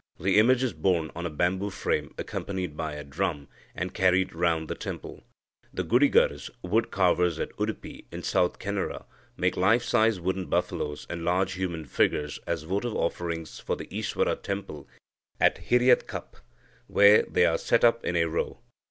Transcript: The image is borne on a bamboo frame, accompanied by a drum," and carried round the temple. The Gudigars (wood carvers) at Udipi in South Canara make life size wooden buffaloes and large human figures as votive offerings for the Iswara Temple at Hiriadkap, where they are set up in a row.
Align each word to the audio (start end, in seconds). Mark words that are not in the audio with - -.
The 0.19 0.39
image 0.39 0.63
is 0.63 0.73
borne 0.73 1.11
on 1.15 1.27
a 1.27 1.29
bamboo 1.29 1.69
frame, 1.69 2.11
accompanied 2.17 2.75
by 2.75 2.93
a 2.95 3.03
drum," 3.03 3.47
and 3.75 3.93
carried 3.93 4.33
round 4.33 4.67
the 4.67 4.73
temple. 4.73 5.21
The 5.71 5.83
Gudigars 5.83 6.49
(wood 6.63 6.89
carvers) 6.89 7.37
at 7.37 7.55
Udipi 7.59 8.05
in 8.11 8.23
South 8.23 8.57
Canara 8.57 9.05
make 9.37 9.55
life 9.55 9.83
size 9.83 10.19
wooden 10.19 10.47
buffaloes 10.47 11.05
and 11.07 11.23
large 11.23 11.51
human 11.53 11.85
figures 11.85 12.39
as 12.47 12.63
votive 12.63 12.95
offerings 12.95 13.59
for 13.59 13.75
the 13.75 13.85
Iswara 13.95 14.41
Temple 14.41 14.87
at 15.39 15.65
Hiriadkap, 15.65 16.33
where 16.87 17.21
they 17.29 17.45
are 17.45 17.59
set 17.59 17.83
up 17.83 18.03
in 18.03 18.15
a 18.15 18.25
row. 18.25 18.57